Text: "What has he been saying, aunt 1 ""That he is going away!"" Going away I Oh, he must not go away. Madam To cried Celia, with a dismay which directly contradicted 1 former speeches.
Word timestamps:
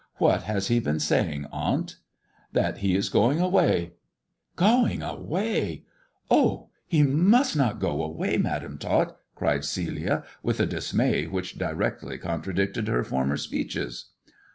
"What 0.25 0.41
has 0.45 0.69
he 0.69 0.79
been 0.79 0.99
saying, 0.99 1.45
aunt 1.51 1.97
1 1.97 1.97
""That 2.53 2.77
he 2.79 2.95
is 2.95 3.07
going 3.07 3.39
away!"" 3.39 3.91
Going 4.65 5.03
away 5.03 5.63
I 5.69 5.83
Oh, 6.31 6.69
he 6.87 7.03
must 7.03 7.55
not 7.55 7.77
go 7.79 8.01
away. 8.01 8.37
Madam 8.39 8.79
To 8.79 9.13
cried 9.35 9.63
Celia, 9.63 10.23
with 10.41 10.59
a 10.59 10.65
dismay 10.65 11.27
which 11.27 11.59
directly 11.59 12.17
contradicted 12.17 12.89
1 12.89 13.03
former 13.03 13.37
speeches. 13.37 14.07